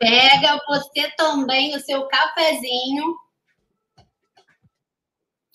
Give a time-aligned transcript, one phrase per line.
[0.00, 3.14] Pega você também o seu cafezinho,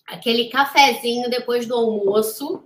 [0.07, 2.63] aquele cafezinho depois do almoço,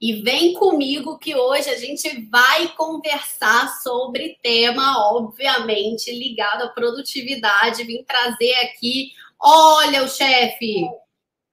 [0.00, 7.84] e vem comigo que hoje a gente vai conversar sobre tema, obviamente, ligado à produtividade.
[7.84, 10.88] Vim trazer aqui, olha o chefe,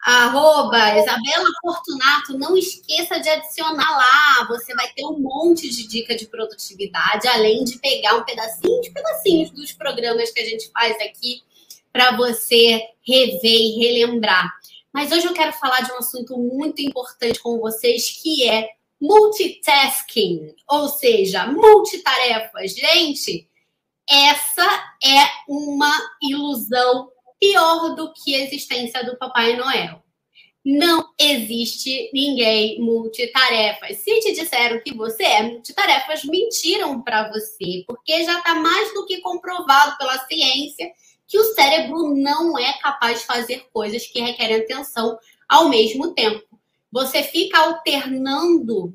[0.07, 4.47] Arroba Isabela Fortunato, não esqueça de adicionar lá.
[4.47, 8.89] Você vai ter um monte de dica de produtividade, além de pegar um pedacinho de
[8.91, 11.43] pedacinhos dos programas que a gente faz aqui
[11.91, 14.49] para você rever e relembrar.
[14.93, 18.65] Mas hoje eu quero falar de um assunto muito importante com vocês, que é
[19.01, 22.71] multitasking, ou seja, multitarefas.
[22.71, 23.45] Gente,
[24.09, 24.65] essa
[25.03, 30.03] é uma ilusão pior do que a existência do Papai Noel.
[30.65, 33.99] Não existe ninguém multitarefas.
[33.99, 39.05] Se te disseram que você é multitarefas, mentiram para você, porque já está mais do
[39.05, 40.91] que comprovado pela ciência
[41.27, 46.59] que o cérebro não é capaz de fazer coisas que requerem atenção ao mesmo tempo.
[46.91, 48.93] Você fica alternando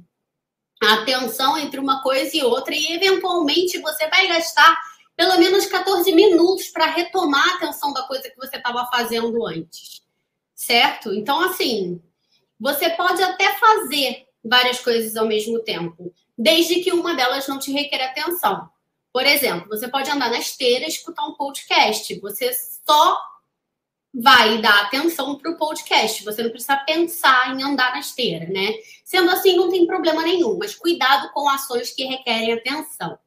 [0.82, 4.76] a atenção entre uma coisa e outra e eventualmente você vai gastar
[5.16, 10.02] pelo menos 14 minutos para retomar a atenção da coisa que você estava fazendo antes.
[10.54, 11.12] Certo?
[11.12, 12.00] Então, assim,
[12.58, 17.72] você pode até fazer várias coisas ao mesmo tempo, desde que uma delas não te
[17.72, 18.68] requer atenção.
[19.12, 22.18] Por exemplo, você pode andar na esteira e escutar um podcast.
[22.20, 22.50] Você
[22.86, 23.20] só
[24.14, 26.24] vai dar atenção para o podcast.
[26.24, 28.74] Você não precisa pensar em andar na esteira, né?
[29.04, 33.18] Sendo assim, não tem problema nenhum, mas cuidado com ações que requerem atenção.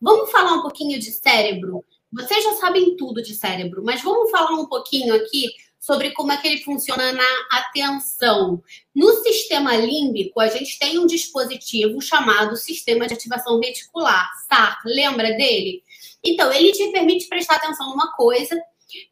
[0.00, 1.84] Vamos falar um pouquinho de cérebro?
[2.12, 5.46] Vocês já sabem tudo de cérebro, mas vamos falar um pouquinho aqui
[5.84, 8.62] sobre como é que ele funciona na atenção.
[8.94, 14.80] No sistema límbico, a gente tem um dispositivo chamado Sistema de Ativação Reticular, SAR.
[14.86, 15.82] Lembra dele?
[16.24, 18.58] Então, ele te permite prestar atenção numa coisa,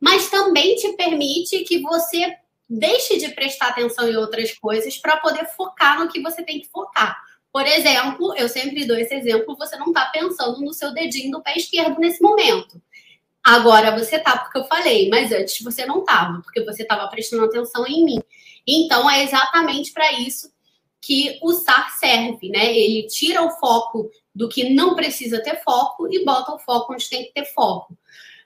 [0.01, 5.45] mas também te permite que você deixe de prestar atenção em outras coisas para poder
[5.55, 7.21] focar no que você tem que focar.
[7.53, 11.43] Por exemplo, eu sempre dou esse exemplo, você não está pensando no seu dedinho do
[11.43, 12.81] pé esquerdo nesse momento.
[13.45, 17.45] Agora você tá, porque eu falei, mas antes você não estava, porque você estava prestando
[17.45, 18.23] atenção em mim.
[18.67, 20.51] Então é exatamente para isso
[21.01, 22.73] que o SAR serve, né?
[22.73, 27.11] Ele tira o foco do que não precisa ter foco e bota o foco onde
[27.11, 27.99] tem que ter foco.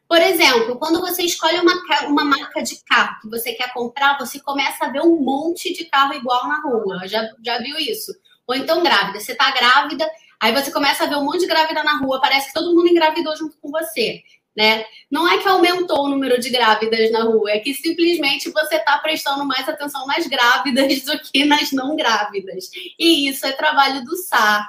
[0.09, 1.75] Por exemplo, quando você escolhe uma,
[2.07, 5.85] uma marca de carro que você quer comprar, você começa a ver um monte de
[5.85, 7.07] carro igual na rua.
[7.07, 8.13] Já, já viu isso?
[8.47, 9.21] Ou então grávida.
[9.21, 10.09] Você tá grávida,
[10.41, 12.89] aí você começa a ver um monte de grávida na rua, parece que todo mundo
[12.89, 14.23] engravidou junto com você.
[14.57, 14.87] Né?
[15.11, 18.97] Não é que aumentou o número de grávidas na rua, é que simplesmente você está
[18.99, 22.71] prestando mais atenção nas grávidas do que nas não grávidas.
[22.99, 24.67] E isso é trabalho do SAR.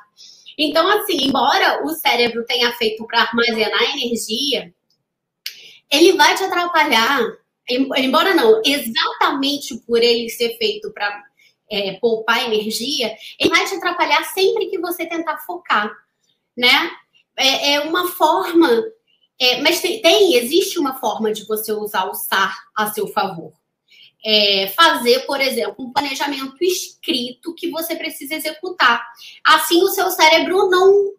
[0.57, 4.73] Então, assim, embora o cérebro tenha feito para armazenar energia,
[5.89, 7.21] ele vai te atrapalhar.
[7.69, 11.23] Embora não, exatamente por ele ser feito para
[11.69, 15.91] é, poupar energia, ele vai te atrapalhar sempre que você tentar focar,
[16.55, 16.91] né?
[17.35, 18.83] É, é uma forma,
[19.39, 23.53] é, mas tem, tem, existe uma forma de você usar o SAR a seu favor.
[24.25, 29.05] É, fazer, por exemplo, um planejamento escrito que você precisa executar.
[29.45, 31.13] Assim, o seu cérebro não.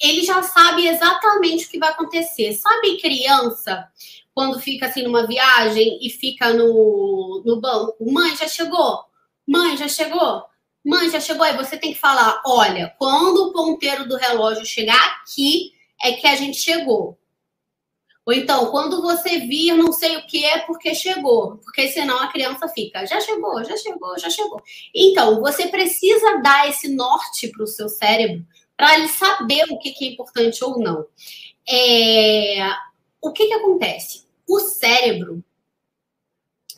[0.00, 2.52] Ele já sabe exatamente o que vai acontecer.
[2.52, 3.88] Sabe, criança,
[4.34, 7.96] quando fica assim numa viagem e fica no, no banco?
[8.12, 9.04] Mãe, já chegou?
[9.46, 10.44] Mãe, já chegou?
[10.84, 11.44] Mãe, já chegou?
[11.44, 15.72] Aí você tem que falar: olha, quando o ponteiro do relógio chegar aqui,
[16.02, 17.18] é que a gente chegou.
[18.26, 21.58] Ou então, quando você vir não sei o que é porque chegou.
[21.58, 24.62] Porque senão a criança fica, já chegou, já chegou, já chegou.
[24.94, 28.44] Então, você precisa dar esse norte para o seu cérebro
[28.76, 31.06] para ele saber o que, que é importante ou não.
[31.68, 32.66] É...
[33.20, 34.26] O que, que acontece?
[34.48, 35.44] O cérebro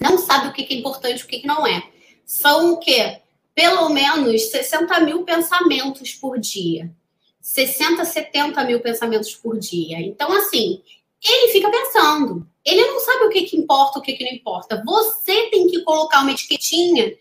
[0.00, 1.95] não sabe o que, que é importante e o que, que não é
[2.26, 3.20] são o quê?
[3.54, 6.92] Pelo menos 60 mil pensamentos por dia.
[7.40, 10.00] 60, 70 mil pensamentos por dia.
[10.00, 10.82] Então, assim,
[11.24, 12.46] ele fica pensando.
[12.64, 14.82] Ele não sabe o que, que importa, o que, que não importa.
[14.84, 17.14] Você tem que colocar uma etiquetinha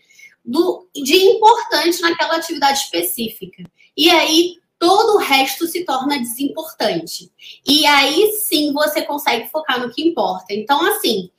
[0.44, 3.62] do, de importante naquela atividade específica.
[3.96, 7.30] E aí, todo o resto se torna desimportante.
[7.66, 10.52] E aí sim você consegue focar no que importa.
[10.52, 11.30] Então, assim,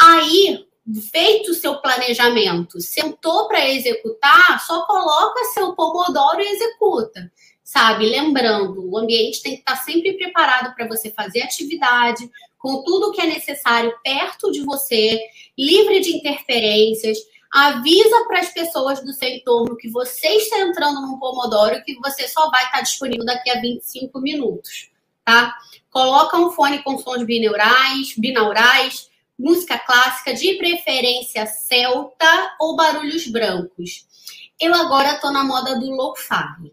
[0.00, 0.66] aí,
[1.10, 7.30] feito o seu planejamento, sentou para executar, só coloca seu pomodoro e executa.
[7.62, 8.06] Sabe?
[8.06, 12.28] Lembrando, o ambiente tem que estar sempre preparado para você fazer atividade,
[12.58, 15.20] com tudo que é necessário perto de você,
[15.56, 17.18] livre de interferências
[17.50, 21.96] avisa para as pessoas do seu entorno que você está entrando num Pomodoro e que
[21.96, 24.88] você só vai estar disponível daqui a 25 minutos,
[25.24, 25.56] tá?
[25.90, 29.09] Coloca um fone com sons binaurais, binaurais,
[29.40, 34.06] música clássica, de preferência celta ou barulhos brancos.
[34.60, 36.72] Eu agora tô na moda do lo-fi,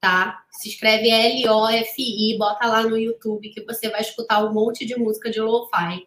[0.00, 0.42] tá?
[0.50, 5.30] Se escreve L-O-F-I, bota lá no YouTube que você vai escutar um monte de música
[5.30, 6.06] de lo-fi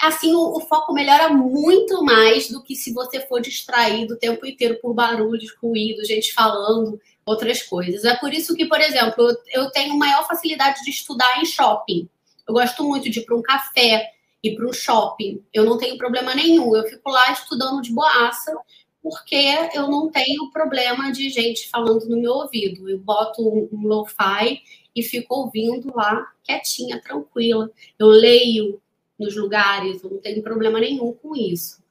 [0.00, 4.46] assim, o, o, foco melhora muito mais do que se você for distraído o tempo
[4.46, 8.04] inteiro por barulhos, ruídos, gente falando, outras coisas.
[8.04, 12.08] É por isso que, por exemplo, eu, eu tenho maior facilidade de estudar em shopping.
[12.46, 14.12] Eu gosto muito de ir para um café,
[14.42, 15.44] ir para um shopping.
[15.52, 16.74] Eu não tenho problema nenhum.
[16.74, 18.56] Eu fico lá estudando de boaça,
[19.02, 22.88] porque eu não tenho problema de gente falando no meu ouvido.
[22.88, 24.60] Eu boto um, um lo-fi
[24.94, 27.70] e fico ouvindo lá, quietinha, tranquila.
[27.98, 28.80] Eu leio,
[29.18, 31.82] nos lugares, eu não tenho problema nenhum com isso.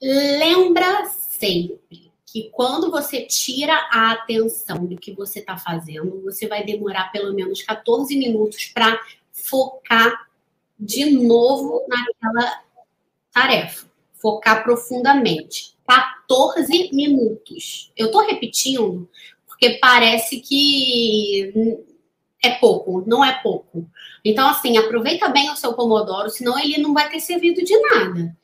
[0.00, 6.64] Lembra sempre que quando você tira a atenção do que você está fazendo, você vai
[6.64, 9.00] demorar pelo menos 14 minutos para
[9.32, 10.27] focar
[10.78, 12.62] de novo naquela
[13.32, 13.86] tarefa.
[14.14, 15.76] Focar profundamente.
[15.86, 17.90] 14 minutos.
[17.96, 19.08] Eu estou repetindo
[19.46, 21.52] porque parece que
[22.44, 23.90] é pouco, não é pouco.
[24.24, 28.36] Então, assim, aproveita bem o seu Pomodoro, senão ele não vai ter servido de nada.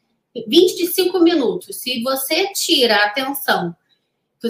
[0.49, 1.77] 25 minutos.
[1.77, 3.77] Se você tira a atenção,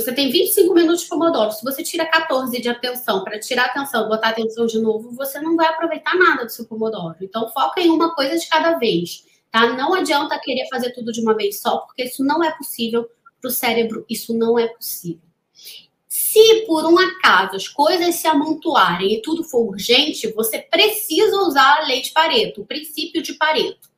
[0.01, 4.09] você tem 25 minutos de Pomodoro, se você tira 14 de atenção para tirar atenção,
[4.09, 7.17] botar atenção de novo, você não vai aproveitar nada do seu Pomodoro.
[7.21, 9.73] Então, foca em uma coisa de cada vez, tá?
[9.75, 13.09] Não adianta querer fazer tudo de uma vez só, porque isso não é possível
[13.41, 15.23] para o cérebro, isso não é possível.
[16.09, 21.79] Se por um acaso as coisas se amontoarem e tudo for urgente, você precisa usar
[21.79, 23.89] a lei de Pareto, o princípio de Pareto.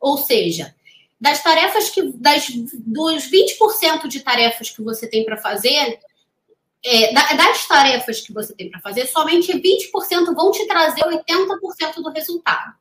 [0.00, 0.74] Ou seja,
[1.20, 6.00] das tarefas que das dos 20% de tarefas que você tem para fazer,
[6.82, 12.10] é, das tarefas que você tem para fazer, somente 20% vão te trazer 80% do
[12.10, 12.74] resultado.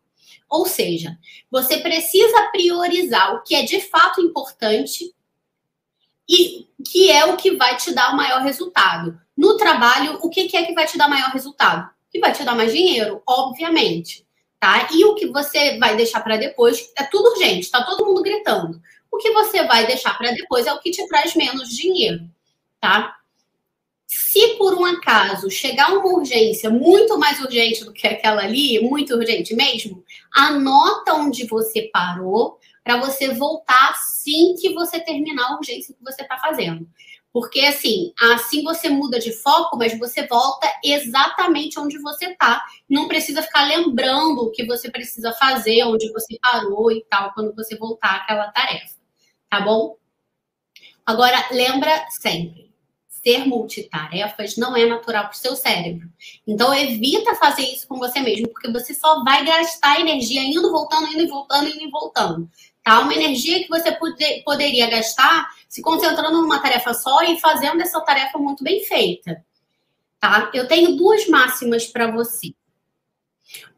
[0.50, 1.18] Ou seja,
[1.52, 5.14] você precisa priorizar o que é de fato importante
[6.28, 9.20] e que é o que vai te dar o maior resultado.
[9.36, 11.90] No trabalho, o que é que vai te dar maior resultado?
[12.10, 14.26] Que vai te dar mais dinheiro, obviamente,
[14.60, 14.90] tá?
[14.92, 18.82] E o que você vai deixar para depois é tudo urgente, tá todo mundo gritando.
[19.12, 22.30] O que você vai deixar para depois é o que te traz menos dinheiro,
[22.80, 23.16] tá?
[24.06, 29.16] Se por um acaso chegar uma urgência muito mais urgente do que aquela ali, muito
[29.16, 30.04] urgente mesmo,
[30.34, 36.24] anota onde você parou, para você voltar assim que você terminar a urgência que você
[36.24, 36.88] está fazendo.
[37.32, 42.64] Porque assim, assim você muda de foco, mas você volta exatamente onde você está.
[42.90, 47.54] Não precisa ficar lembrando o que você precisa fazer, onde você parou e tal, quando
[47.56, 48.96] você voltar àquela tarefa.
[49.50, 49.96] Tá bom?
[51.06, 52.72] Agora, lembra sempre:
[53.08, 56.10] ser multitarefas não é natural para o seu cérebro.
[56.48, 61.08] Então, evita fazer isso com você mesmo, porque você só vai gastar energia indo, voltando,
[61.08, 62.50] indo e voltando, indo e voltando
[62.90, 63.02] tá?
[63.02, 68.02] Uma energia que você poder, poderia gastar se concentrando numa tarefa só e fazendo essa
[68.02, 69.46] tarefa muito bem feita,
[70.20, 70.50] tá?
[70.56, 72.52] Eu tenho duas máximas para você.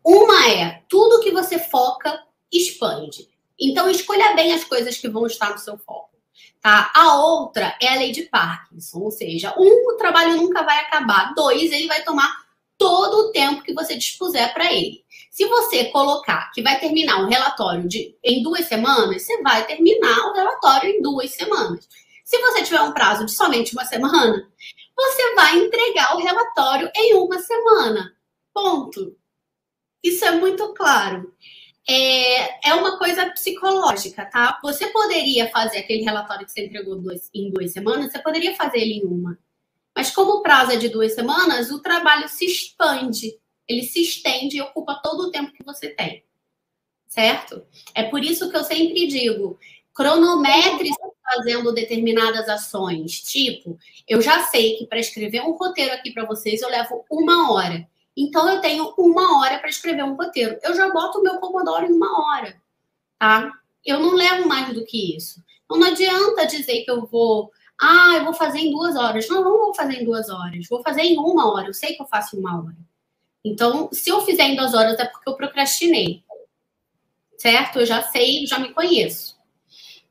[0.01, 3.27] Uma é tudo que você foca expande.
[3.59, 6.11] Então escolha bem as coisas que vão estar no seu foco.
[6.61, 6.89] Tá?
[6.95, 11.33] A outra é a lei de Parkinson, ou seja, um, o trabalho nunca vai acabar,
[11.33, 12.40] dois, ele vai tomar
[12.81, 15.05] todo o tempo que você dispuser para ele.
[15.29, 20.17] Se você colocar que vai terminar um relatório de, em duas semanas, você vai terminar
[20.25, 21.87] o relatório em duas semanas.
[22.25, 24.51] Se você tiver um prazo de somente uma semana,
[24.95, 28.15] você vai entregar o relatório em uma semana.
[28.51, 29.15] Ponto.
[30.03, 31.31] Isso é muito claro.
[31.87, 34.59] É, é uma coisa psicológica, tá?
[34.63, 38.79] Você poderia fazer aquele relatório que você entregou dois, em duas semanas, você poderia fazer
[38.79, 39.37] ele em uma.
[39.95, 43.39] Mas como o prazo é de duas semanas, o trabalho se expande
[43.71, 46.23] ele se estende e ocupa todo o tempo que você tem.
[47.07, 47.65] Certo?
[47.93, 49.57] É por isso que eu sempre digo,
[49.93, 50.89] cronometre
[51.23, 53.21] fazendo determinadas ações.
[53.21, 57.51] Tipo, eu já sei que para escrever um roteiro aqui para vocês eu levo uma
[57.51, 57.87] hora.
[58.15, 60.57] Então eu tenho uma hora para escrever um roteiro.
[60.61, 62.61] Eu já boto o meu Pomodoro em uma hora,
[63.17, 63.51] tá?
[63.85, 65.41] Eu não levo mais do que isso.
[65.65, 67.51] Então não adianta dizer que eu vou
[67.81, 69.27] Ah, eu vou fazer em duas horas.
[69.27, 70.67] Não, não vou fazer em duas horas.
[70.69, 71.67] Vou fazer em uma hora.
[71.67, 72.77] Eu sei que eu faço em uma hora.
[73.43, 76.23] Então, se eu fizer em duas horas é porque eu procrastinei.
[77.39, 77.79] Certo?
[77.79, 79.35] Eu já sei, já me conheço.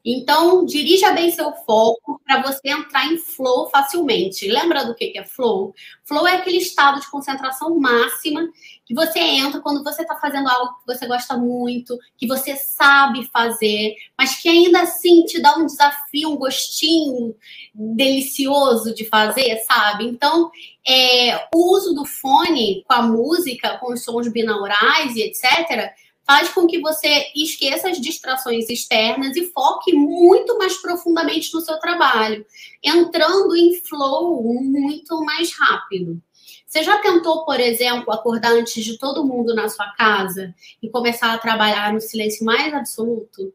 [0.05, 4.49] Então, dirija bem seu foco para você entrar em flow facilmente.
[4.49, 5.75] Lembra do que é flow?
[6.05, 8.49] Flow é aquele estado de concentração máxima
[8.87, 13.29] que você entra quando você está fazendo algo que você gosta muito, que você sabe
[13.33, 17.37] fazer, mas que ainda assim te dá um desafio, um gostinho
[17.75, 20.07] delicioso de fazer, sabe?
[20.07, 20.51] Então,
[20.87, 25.93] é, o uso do fone com a música, com os sons binaurais e etc
[26.31, 31.77] faz com que você esqueça as distrações externas e foque muito mais profundamente no seu
[31.81, 32.47] trabalho,
[32.85, 36.23] entrando em flow muito mais rápido.
[36.65, 41.35] Você já tentou, por exemplo, acordar antes de todo mundo na sua casa e começar
[41.35, 43.53] a trabalhar no silêncio mais absoluto?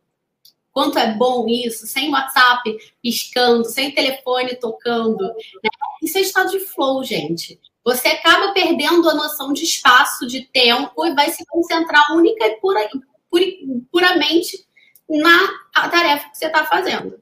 [0.69, 5.23] Quanto é bom isso, sem WhatsApp piscando, sem telefone tocando.
[5.23, 5.69] Né?
[6.03, 11.05] Isso é estado de flow, gente você acaba perdendo a noção de espaço, de tempo
[11.05, 12.89] e vai se concentrar única e pura,
[13.29, 13.45] pura,
[13.91, 14.65] puramente
[15.07, 17.21] na tarefa que você está fazendo.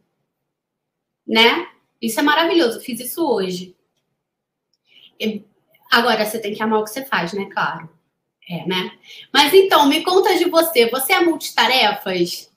[1.27, 1.67] Né?
[2.01, 2.79] Isso é maravilhoso.
[2.79, 3.75] Fiz isso hoje.
[5.91, 7.45] Agora, você tem que amar o que você faz, né?
[7.51, 7.89] Claro.
[8.49, 8.97] É, né?
[9.33, 10.89] Mas então, me conta de você.
[10.89, 12.51] Você é multitarefas?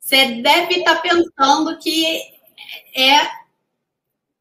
[0.00, 2.20] Você deve estar tá pensando que
[2.96, 3.28] é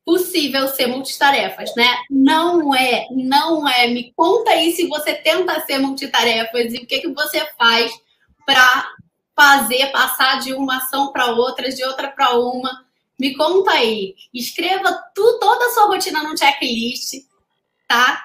[0.07, 1.97] possível ser multitarefas, né?
[2.09, 3.89] Não é, não é.
[3.89, 7.91] Me conta aí se você tenta ser multitarefas e o que, que você faz
[8.45, 8.89] para
[9.35, 12.85] fazer, passar de uma ação para outra, de outra para uma.
[13.19, 14.15] Me conta aí.
[14.33, 17.25] Escreva tu, toda a sua rotina no checklist,
[17.85, 18.23] tá?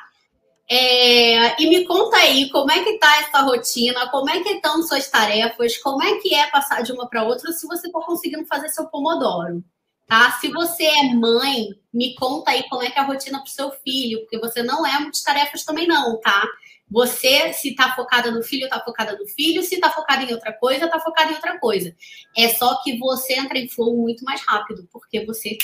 [0.70, 4.80] É, e me conta aí como é que tá essa rotina, como é que estão
[4.84, 8.46] suas tarefas, como é que é passar de uma para outra se você for conseguindo
[8.46, 9.64] fazer seu pomodoro
[10.06, 10.32] tá?
[10.32, 13.50] Se você é mãe, me conta aí como é que é a rotina para o
[13.50, 16.46] seu filho, porque você não é multitarefas também não, tá?
[16.90, 20.52] Você, se tá focada no filho, tá focada no filho, se tá focada em outra
[20.52, 21.94] coisa, tá focada em outra coisa.
[22.36, 25.56] É só que você entra em flow muito mais rápido, porque você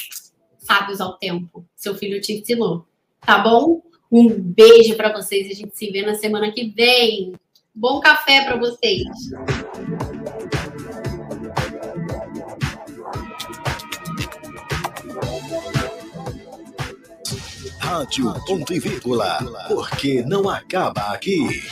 [0.59, 1.67] sabe usar o tempo.
[1.77, 2.87] Seu filho te ensinou,
[3.21, 3.83] tá bom?
[4.11, 7.35] Um beijo para vocês, a gente se vê na semana que vem.
[7.75, 9.03] Bom café para vocês.
[17.89, 21.63] Rádio Ponto e Vírgula, porque não acaba aqui.